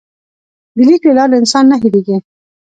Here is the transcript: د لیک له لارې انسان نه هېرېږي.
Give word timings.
د 0.75 0.77
لیک 0.87 1.01
له 1.07 1.13
لارې 1.17 1.35
انسان 1.41 1.63
نه 1.71 1.75
هېرېږي. 1.81 2.17